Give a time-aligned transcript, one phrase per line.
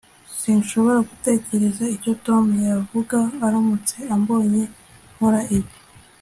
[0.39, 4.63] sinshobora gutekereza icyo tom yavuga aramutse ambonye
[5.15, 5.71] nkora ibi